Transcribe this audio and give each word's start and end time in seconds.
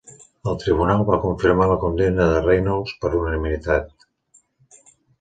El 0.51 0.55
tribunal 0.63 1.03
va 1.09 1.19
confirmar 1.25 1.69
la 1.73 1.77
condemna 1.85 2.29
de 2.33 2.41
Reynolds 2.49 2.97
per 3.05 3.15
unanimitat. 3.23 3.97